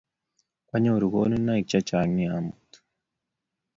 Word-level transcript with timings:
Kwanyoru 0.67 1.07
konunoik 1.13 1.65
chechang' 1.71 2.13
nia 2.15 2.31
amut 2.37 2.69